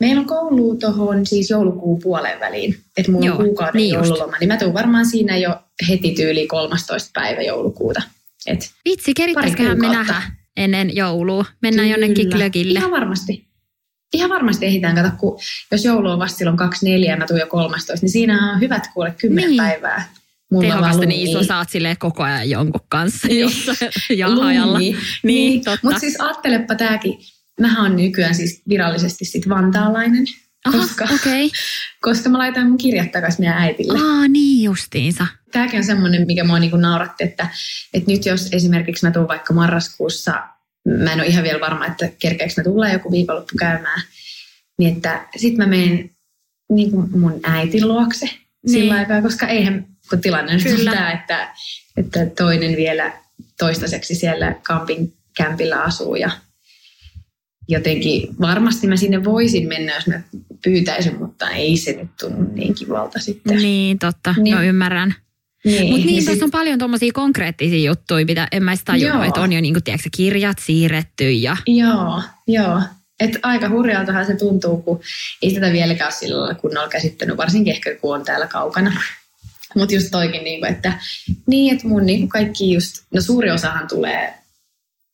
[0.00, 2.76] Meillä on koulu tuohon siis joulukuun puoleen väliin.
[2.96, 4.24] Että mulla Joo, on kuukauden niin joululoma.
[4.24, 4.40] Just.
[4.40, 7.10] Niin mä tuun varmaan siinä jo heti tyyli 13.
[7.14, 8.02] päivä joulukuuta.
[8.46, 10.22] Et Vitsi, kerittäisiköhän me nähdä
[10.56, 11.44] ennen joulua?
[11.62, 12.06] Mennään Kyllä.
[12.06, 12.78] jonnekin glögille.
[12.78, 13.48] Ihan varmasti.
[14.12, 14.94] Ihan varmasti ehditään.
[14.94, 15.38] Kato, kun
[15.72, 18.82] jos joulu on vasta silloin 24 ja mä tuun jo 13, niin siinä on hyvät
[18.94, 19.56] kuule 10 niin.
[19.56, 20.08] päivää.
[20.52, 24.78] Mulla Tehokasta niin iso saat sille koko ajan jonkun kanssa jossain jahajalla.
[24.78, 25.62] Niin, niin.
[25.82, 27.18] Mutta siis ajattelepa tämäkin
[27.60, 30.24] Mä oon nykyään siis virallisesti sit vantaalainen.
[30.64, 31.50] Aha, koska, okay.
[32.00, 33.98] koska mä laitan mun kirjat takaisin meidän äitille.
[33.98, 35.26] Aa, niin justiinsa.
[35.52, 37.48] Tämäkin on semmoinen, mikä mua niinku nauratti, että,
[37.94, 40.42] että nyt jos esimerkiksi mä tuun vaikka marraskuussa,
[41.02, 44.02] mä en ole ihan vielä varma, että kerkeekö mä tulla joku viikonloppu käymään,
[44.78, 46.10] niin että sit mä menen
[46.72, 48.72] niin kuin mun äitin luokse niin.
[48.72, 51.54] sillä aikaa, koska eihän, kun tilanne on tämä, että,
[51.96, 53.12] että toinen vielä
[53.58, 56.30] toistaiseksi siellä camping kämpillä asuu ja
[57.68, 60.20] jotenkin varmasti mä sinne voisin mennä, jos mä
[60.64, 63.56] pyytäisin, mutta ei se nyt tunnu niin kivalta sitten.
[63.56, 64.34] Niin, totta.
[64.38, 64.56] Niin.
[64.56, 65.14] No ymmärrän.
[65.64, 69.26] Niin, Mutta niin, niin tuossa on paljon tuommoisia konkreettisia juttuja, mitä en mä edes tajua,
[69.26, 71.32] että on jo niin kuin, tiedätkö, kirjat siirretty.
[71.32, 71.56] Ja...
[71.66, 72.80] Joo, joo.
[73.20, 75.00] Et aika hurjaltahan se tuntuu, kun
[75.42, 79.02] ei tätä vieläkään ole sillä lailla kunnolla käsittänyt, varsinkin ehkä kun on täällä kaukana.
[79.74, 80.92] Mutta just toikin, niin kuin, että,
[81.46, 84.34] niin, että mun niin kuin kaikki just, no suuri osahan tulee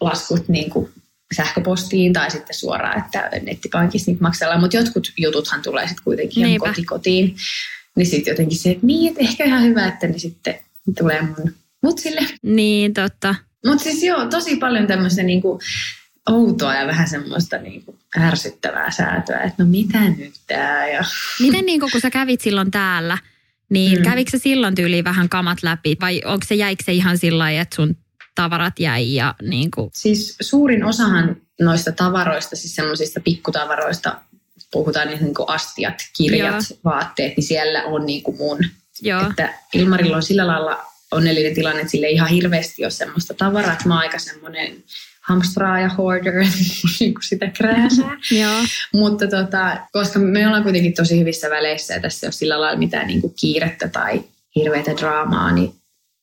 [0.01, 0.91] laskut niin kuin
[1.37, 6.59] sähköpostiin tai sitten suoraan, että nettipankissa niitä maksellaan, mutta jotkut jututhan tulee sitten kuitenkin ihan
[6.59, 7.37] kotikotiin.
[7.97, 10.59] Niin sitten jotenkin se, että niin, että ehkä ihan hyvä, että ne sitten
[10.99, 12.21] tulee mun mutsille.
[12.43, 13.35] Niin, totta.
[13.67, 15.61] Mutta siis joo, tosi paljon tämmöistä niinku
[16.31, 21.05] outoa ja vähän semmoista niinku ärsyttävää säätöä, että no mitä nyt tää ja...
[21.41, 23.19] Miten niinku, kun sä kävit silloin täällä,
[23.71, 24.05] niin mm.
[24.05, 27.61] kävikö se silloin tyyliin vähän kamat läpi vai onko se, jäikö se ihan sillä lailla,
[27.61, 27.97] että sun
[28.35, 29.15] tavarat jäi.
[29.15, 29.91] Ja niin kuin.
[29.95, 34.19] Siis suurin osahan noista tavaroista, siis semmoisista pikkutavaroista,
[34.73, 36.79] puhutaan niin kuin astiat, kirjat, Joo.
[36.85, 38.59] vaatteet, niin siellä on niin kuin mun.
[39.03, 39.31] Joo.
[39.31, 43.73] Että Ilmarilla on sillä lailla onnellinen tilanne, että sille ei ihan hirveästi ole semmoista tavaraa,
[43.73, 44.85] että mä oon aika semmoinen
[45.21, 46.35] hamstraaja hoarder,
[47.01, 48.17] niin kuin sitä krääsää.
[48.93, 52.79] Mutta tota, koska me ollaan kuitenkin tosi hyvissä väleissä ja tässä ei ole sillä lailla
[52.79, 54.25] mitään niin kuin kiirettä tai
[54.57, 55.75] hirveätä draamaa, niin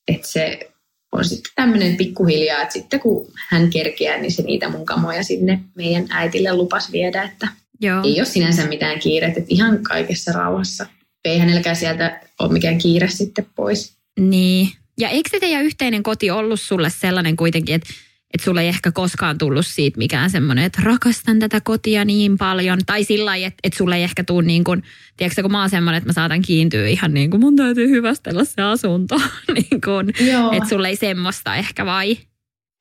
[0.08, 0.72] että se
[1.12, 5.60] on sitten tämmöinen pikkuhiljaa, että sitten kun hän kerkeää, niin se niitä mun kamoja sinne
[5.76, 7.48] meidän äitille lupas viedä, että
[7.82, 8.02] Joo.
[8.04, 10.86] ei ole sinänsä mitään kiirettä, että ihan kaikessa rauhassa.
[11.26, 13.98] Ei hänelläkään sieltä ole mikään kiire sitten pois.
[14.20, 14.70] Niin.
[15.00, 17.89] Ja eikö se teidän yhteinen koti ollut sulle sellainen kuitenkin, että
[18.38, 22.80] että sulle ei ehkä koskaan tullut siitä mikään semmoinen, että rakastan tätä kotia niin paljon.
[22.86, 24.84] Tai sillä lailla, että, että sulle ei ehkä tule niin kuin,
[25.17, 28.45] tiedätkö, kun mä oon semmoinen, että mä saatan kiintyä ihan niin kuin mun täytyy hyvästellä
[28.45, 29.15] se asunto.
[29.58, 30.10] niin kuin,
[30.58, 32.17] että sulle ei semmoista ehkä vai?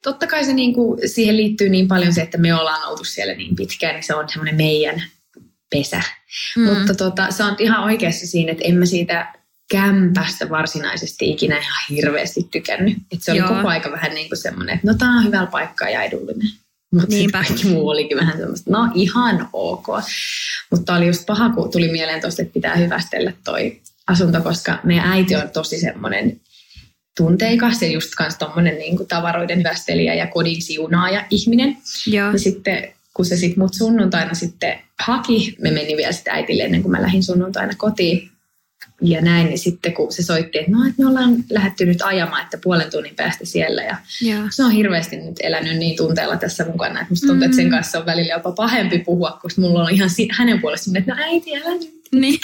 [0.03, 3.35] Totta kai se niin kuin, siihen liittyy niin paljon se, että me ollaan oltu siellä
[3.35, 5.03] niin pitkään, niin se on semmoinen meidän
[5.71, 6.03] pesä.
[6.57, 6.62] Mm.
[6.62, 9.33] Mutta tota, se on ihan oikeassa siinä, että en mä siitä
[9.70, 12.96] kämpästä varsinaisesti ikinä ihan hirveästi tykännyt.
[13.12, 13.48] Et se oli Joo.
[13.48, 16.48] koko aika vähän niin kuin semmoinen, että no tämä on hyvällä paikkaa ja edullinen.
[16.92, 19.87] Mutta kaikki muu olikin vähän semmoista, no ihan ok.
[20.70, 25.11] Mutta oli just paha, kun tuli mieleen tuosta, että pitää hyvästellä toi asunto, koska meidän
[25.12, 26.40] äiti on tosi semmoinen
[27.16, 31.76] tunteikas ja just kans tommonen niin kuin tavaroiden hyvästelijä ja kodin siunaaja ihminen.
[32.07, 32.33] Joo.
[32.33, 36.83] Ja sitten kun se sitten mut sunnuntaina sitten haki, me meni vielä sitten äitille ennen
[36.83, 38.31] kuin mä lähdin sunnuntaina kotiin,
[39.00, 42.42] ja näin, niin sitten kun se soitti, että no, että me ollaan lähdetty nyt ajamaan,
[42.42, 43.82] että puolen tunnin päästä siellä.
[43.82, 44.46] Ja yeah.
[44.50, 47.44] se on hirveästi nyt elänyt niin tunteella tässä mukana, että musta tuntuu, mm.
[47.44, 47.70] että sen mm.
[47.70, 51.56] kanssa on välillä jopa pahempi puhua, koska mulla on ihan hänen puolestaan, että no äiti,
[51.56, 51.96] älä nyt.
[52.12, 52.40] Niin.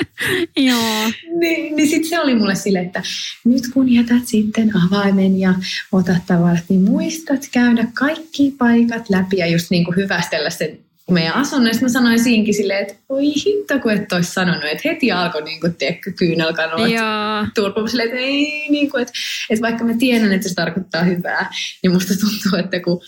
[0.68, 1.10] Joo.
[1.38, 3.02] niin, niin sitten se oli mulle sille, että
[3.44, 5.54] nyt kun jätät sitten avaimen ja
[5.92, 10.78] otat tavarat, niin muistat käydä kaikki paikat läpi ja just niin kuin hyvästellä sen
[11.10, 15.12] meidän asunnossa mä sanoin siinkin silleen, että oi hitto, kun et olisi sanonut, että heti
[15.12, 19.12] alkoi niin kuin, tiedätkö, kyynelkanoa turpua silleen, että ei, niin kuin, että,
[19.50, 21.50] että vaikka mä tiedän, että se tarkoittaa hyvää,
[21.82, 23.00] niin musta tuntuu, että kun,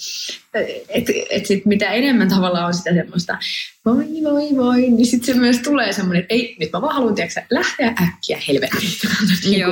[0.88, 3.38] että, että sit mitä enemmän tavallaan on sitä semmoista
[3.84, 7.14] voi, voi, voi, niin sitten se myös tulee semmoinen, että ei, nyt mä vaan haluan,
[7.14, 8.92] tiedätkö, lähteä äkkiä helvettiin.
[9.44, 9.64] niin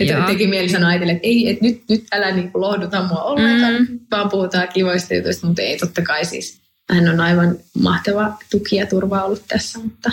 [0.00, 0.26] että joo.
[0.26, 3.74] teki mieli sanoa äitille, että ei, että nyt, nyt älä niin kuin lohduta mua ollenkaan,
[3.74, 4.00] mm.
[4.10, 8.86] vaan puhutaan kivoista jutuista, mutta ei totta kai siis hän on aivan mahtava tuki ja
[8.86, 10.12] turva ollut tässä, mutta,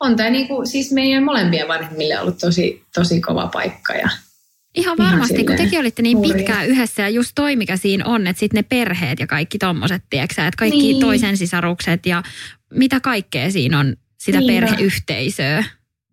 [0.00, 3.92] on tämä niinku, siis meidän molempien vanhemmille ollut tosi, tosi kova paikka.
[3.92, 4.08] Ja
[4.74, 6.34] Ihan varmasti, kun tekin olitte niin hurja.
[6.34, 10.02] pitkään yhdessä ja just toi, mikä siinä on, että sitten ne perheet ja kaikki tommoset,
[10.10, 11.00] tiedätkö että kaikki niin.
[11.00, 12.22] toisen sisarukset ja
[12.74, 15.64] mitä kaikkea siinä on sitä niin perheyhteisöä.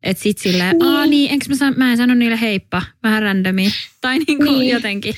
[0.04, 0.90] Että sit silleen, niin.
[0.90, 3.70] aa niin, enkö mä, san, mä en sano niille heippa, vähän randomi.
[4.02, 4.70] Tai niinku niin.
[4.70, 5.16] jotenkin.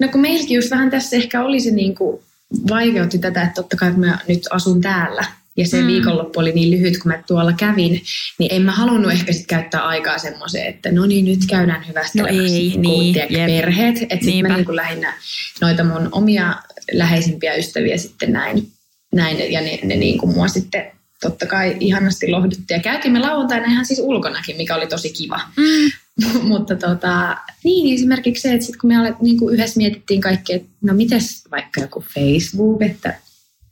[0.00, 2.24] No kun meilläkin just vähän tässä ehkä oli se niinku,
[2.68, 5.24] vaikeutti tätä, että totta kai kun mä nyt asun täällä,
[5.56, 5.86] ja se mm.
[5.86, 8.02] viikonloppu oli niin lyhyt, kun mä tuolla kävin,
[8.38, 12.22] niin en mä halunnut ehkä sit käyttää aikaa semmoiseen, että no niin, nyt käydään hyvästä
[12.22, 13.14] no ei, niin, niin,
[13.46, 14.02] perheet.
[14.02, 15.14] Että sitten mä niin lähinnä
[15.60, 16.54] noita mun omia
[16.92, 18.68] läheisimpiä ystäviä sitten näin,
[19.12, 22.74] näin ja ne, ne niin kuin mua sitten totta kai ihanasti lohdutti.
[22.74, 25.40] Ja käytimme lauantaina ihan siis ulkonakin, mikä oli tosi kiva.
[25.56, 25.90] Mm.
[26.42, 30.56] Mutta tota, niin esimerkiksi se, että sit kun me olet, niin kuin yhdessä mietittiin kaikkea,
[30.56, 33.14] että no mites vaikka joku Facebook, että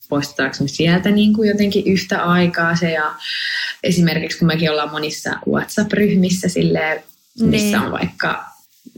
[0.08, 3.14] postataanko sieltä niin kuin jotenkin yhtä aikaa se ja
[3.84, 7.02] esimerkiksi kun mekin ollaan monissa WhatsApp-ryhmissä silleen,
[7.40, 7.78] missä niin.
[7.78, 8.44] on vaikka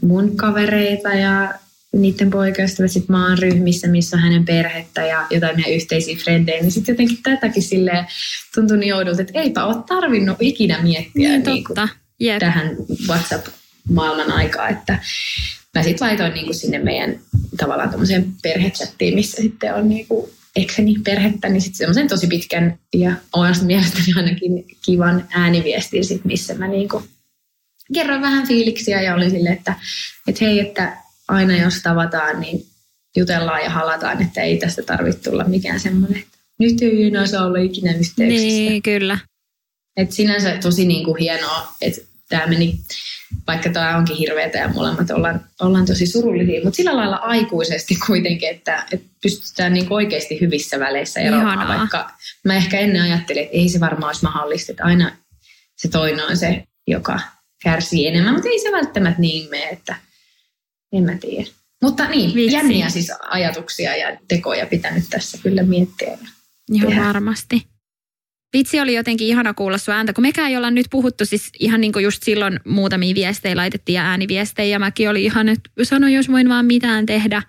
[0.01, 1.53] mun kavereita ja
[1.93, 6.61] niiden poikaystävät, sitten mä oon ryhmissä, missä on hänen perhettä ja jotain meidän yhteisiä frendejä,
[6.61, 8.05] niin sitten jotenkin tätäkin sille
[8.55, 11.75] tuntui niin oudolta, että eipä ole tarvinnut ikinä miettiä niin, niin kuin
[12.21, 12.39] yep.
[12.39, 12.75] tähän
[13.07, 14.99] WhatsApp-maailman aikaa, että
[15.75, 17.19] mä sitten laitoin niin kuin sinne meidän
[17.57, 22.79] tavallaan tämmöiseen perhechattiin, missä sitten on niin kuin ekseni perhettä, niin sitten semmoisen tosi pitkän
[22.93, 27.03] ja omasta mielestäni ainakin kivan ääniviestin, sit, missä mä niin kuin
[27.93, 29.75] kerroin vähän fiiliksiä ja olin silleen, että,
[30.27, 32.65] että hei, että aina jos tavataan, niin
[33.17, 37.45] jutellaan ja halataan, että ei tästä tarvitse tulla mikään semmoinen, että nyt ei enää saa
[37.45, 38.47] olla ikinä yhteyksissä.
[38.47, 39.17] Niin, kyllä.
[39.97, 42.79] Et sinänsä tosi niin kuin hienoa, että tämä meni,
[43.47, 48.49] vaikka tämä onkin hirveätä ja molemmat ollaan, ollaan tosi surullisia, mutta sillä lailla aikuisesti kuitenkin,
[48.49, 51.77] että, että pystytään niin oikeasti hyvissä väleissä eroamaan, Ihanaa.
[51.77, 52.11] vaikka
[52.45, 55.11] mä ehkä ennen ajattelin, että ei se varmaan olisi mahdollista, että aina
[55.77, 57.19] se toinen on se, joka
[57.63, 59.95] kärsii enemmän, mutta ei se välttämättä niin mene, että
[60.93, 61.49] en mä tiedä.
[61.81, 62.55] Mutta niin, Vitsi.
[62.55, 66.17] jänniä siis ajatuksia ja tekoja pitänyt tässä kyllä miettiä.
[66.71, 67.05] Ihan tehdä.
[67.05, 67.70] varmasti.
[68.53, 71.81] Vitsi oli jotenkin ihana kuulla sun ääntä, kun mekään ei olla nyt puhuttu, siis ihan
[71.81, 76.07] niin kuin just silloin muutamia viestejä laitettiin ja ääniviestejä ja mäkin oli ihan, että sano
[76.07, 77.43] jos voin vaan mitään tehdä,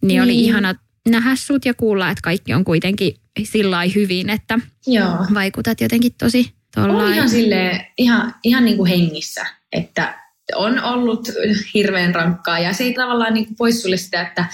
[0.00, 0.22] niin, niin.
[0.22, 0.74] oli ihana
[1.08, 5.16] nähdä sut ja kuulla, että kaikki on kuitenkin sillä hyvin, että Joo.
[5.34, 7.08] vaikutat jotenkin tosi tollain.
[7.08, 11.28] On ihan silleen, ihan, ihan niin kuin hengissä, että on ollut
[11.74, 14.44] hirveän rankkaa ja se ei tavallaan niin kuin poissulle sitä, että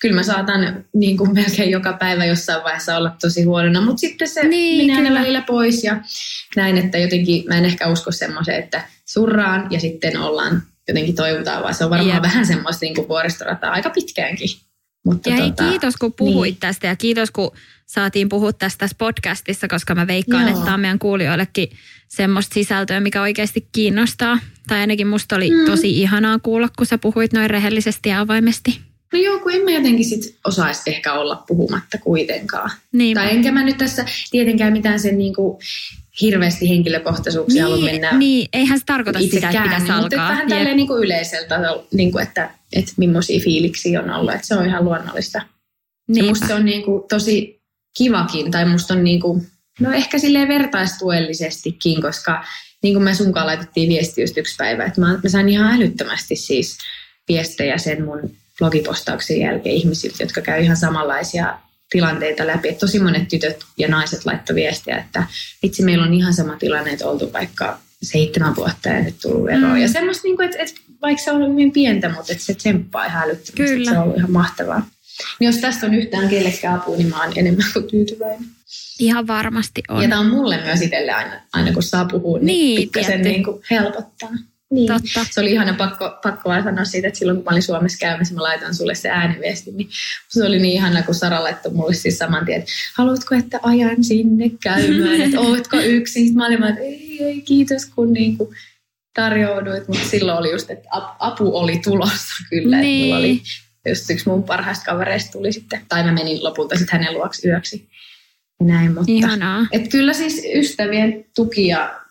[0.00, 4.28] kyllä mä saatan niin kuin melkein joka päivä jossain vaiheessa olla tosi huonona, mutta sitten
[4.28, 6.00] se niin, menee aina välillä pois ja
[6.56, 11.62] näin, että jotenkin mä en ehkä usko semmoiseen, että surraan ja sitten ollaan jotenkin toivotaan,
[11.62, 12.22] vaan se on varmaan Jep.
[12.22, 14.48] vähän semmoista niin kuin vuoristorataa aika pitkäänkin.
[15.04, 16.60] Mutta ja tota, kiitos kun puhuit niin.
[16.60, 17.50] tästä ja kiitos kun
[17.86, 20.50] saatiin puhua tästä tässä podcastissa, koska mä veikkaan, Joo.
[20.50, 21.68] että tämä on meidän kuulijoillekin
[22.08, 24.38] semmoista sisältöä, mikä oikeasti kiinnostaa.
[24.68, 25.64] Tai ainakin musta oli mm.
[25.64, 28.80] tosi ihanaa kuulla, kun sä puhuit noin rehellisesti ja avoimesti.
[29.12, 32.70] No joo, kun en mä jotenkin sit osaisi ehkä olla puhumatta kuitenkaan.
[32.92, 33.14] Niin.
[33.14, 35.60] Tai enkä mä nyt tässä tietenkään mitään sen niinku
[36.20, 40.00] hirveästi henkilökohtaisuuksia niin, mennä Niin, eihän se tarkoita sitä, että pitäisi alkaa.
[40.00, 41.60] Mutta vähän tälleen niin kuin yleiseltä,
[41.92, 44.34] niin kuin, että, että millaisia fiiliksiä on ollut.
[44.34, 45.42] Että se on ihan luonnollista.
[46.08, 46.24] Niinpä.
[46.24, 47.62] Ja musta se on niin kuin tosi
[47.98, 49.46] kivakin, tai musta on niin kuin,
[49.80, 52.44] no ehkä silleen vertaistuellisestikin, koska
[52.82, 56.36] niin kuin me sunkaan laitettiin viesti just yksi päivä, että mä, mä sain ihan älyttömästi
[56.36, 56.78] siis
[57.28, 61.58] viestejä sen mun blogipostauksen jälkeen ihmisiltä, jotka käy ihan samanlaisia
[61.92, 62.68] tilanteita läpi.
[62.68, 65.26] Että tosi monet tytöt ja naiset laittoi viestiä, että
[65.62, 69.72] vitsi, meillä on ihan sama tilanne, että oltu vaikka seitsemän vuotta ja nyt tullut eroon.
[69.72, 69.76] Mm.
[69.76, 73.04] Ja semmoista, niin kuin, että, että vaikka se on hyvin pientä, mutta että se tsemppaa
[73.04, 73.52] ihan älyttömästi.
[73.52, 73.90] Kyllä.
[73.90, 74.86] Se on ollut ihan mahtavaa.
[75.40, 78.48] Niin jos tästä on yhtään kellekään apua, niin mä oon enemmän kuin tyytyväinen.
[78.98, 80.02] Ihan varmasti on.
[80.02, 83.44] Ja tämä on mulle myös itselle aina, aina kun saa puhua, niin, niin pikkasen niin
[83.44, 84.30] kuin helpottaa.
[84.72, 84.86] Niin.
[84.86, 85.26] Totta.
[85.30, 88.34] Se oli ihana pakko, pakko vaan sanoa siitä, että silloin kun mä olin Suomessa käymässä,
[88.34, 89.88] mä laitan sulle se ääniviesti, niin
[90.28, 94.04] se oli niin ihana, kun Sara laittoi mulle siis saman tien, että haluatko, että ajan
[94.04, 96.22] sinne käymään, että ootko yksin.
[96.22, 98.48] Sitten mä olin että ei, ei, kiitos kun niin kuin
[99.14, 102.76] tarjouduit, mutta silloin oli just, että apu oli tulossa kyllä.
[102.76, 102.94] Niin.
[102.94, 103.42] Että mulla oli
[103.88, 107.88] just yksi mun parhaista kavereista tuli sitten, tai mä menin lopulta sitten hänen luoksi yöksi.
[108.60, 109.66] Ja näin, mutta Ihanaa.
[109.72, 112.01] Et kyllä siis ystävien tuki ja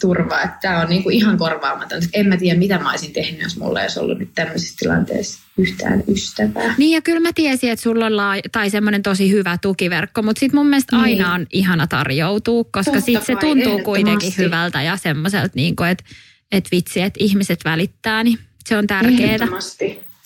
[0.00, 2.02] turva, että tämä on niinku ihan korvaamaton.
[2.12, 5.40] En mä tiedä, mitä mä olisin tehnyt, jos mulla ei olisi ollut nyt tämmöisessä tilanteessa
[5.58, 6.74] yhtään ystävää.
[6.78, 10.40] Niin ja kyllä mä tiesin, että sulla on laa- tai semmoinen tosi hyvä tukiverkko, mutta
[10.40, 11.04] sitten mun mielestä niin.
[11.04, 16.04] aina on ihana tarjoutua, koska sitten se tuntuu kuitenkin hyvältä ja semmoiselta, niinku, että
[16.52, 19.46] et vitsi, että ihmiset välittää, niin se on tärkeää.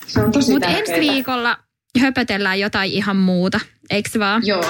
[0.07, 1.59] Se on tosi Mutta ensi viikolla
[2.01, 3.61] höpötellään jotain ihan muuta,
[3.91, 4.43] eikö vaan?
[4.47, 4.65] Joo,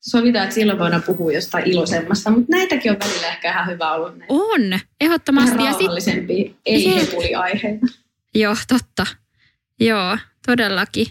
[0.00, 4.18] sovitaan, että silloin voidaan puhua jostain iloisemmasta, mutta näitäkin on välillä ehkä ihan hyvä ollut.
[4.18, 4.34] Näitä.
[4.34, 5.58] On, ehdottomasti.
[5.58, 7.86] Vähän rauhallisempia, ei hepuliaiheita.
[8.34, 9.06] Joo, totta.
[9.80, 11.06] Joo, todellakin.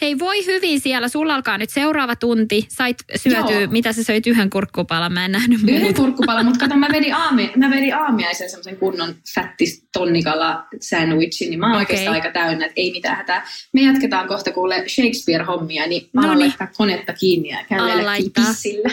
[0.00, 1.08] Hei, voi hyvin siellä.
[1.08, 2.66] Sulla alkaa nyt seuraava tunti.
[2.68, 3.70] Sait syötyä, Joo.
[3.70, 5.76] mitä sä söit yhden kurkkupalan, mä en nähnyt muuta.
[5.76, 11.50] Yhden kurkkupalan, mutta kato, mä vedin, aami, mä vedin aamiaisen semmoisen kunnon fättis tonnikala sandwichin,
[11.50, 11.82] niin mä oon okay.
[11.82, 13.46] oikeastaan aika täynnä, että ei mitään hätää.
[13.72, 18.02] Me jatketaan kohta kuule Shakespeare-hommia, niin mä haluan laittaa konetta kiinni ja käydä
[18.34, 18.88] pissillä.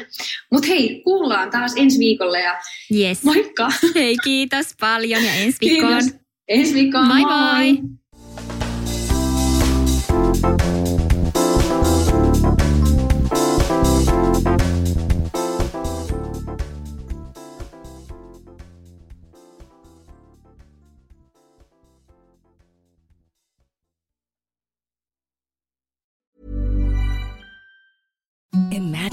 [0.52, 2.60] Mutta hei, kuullaan taas ensi viikolla ja
[2.96, 3.24] yes.
[3.24, 3.72] moikka!
[3.96, 6.00] Hei, kiitos paljon ja ensi viikkoon.
[6.00, 6.20] Kiitos.
[6.48, 7.22] Ensi viikkoon, moi!
[7.22, 7.74] moi.
[7.74, 7.99] moi.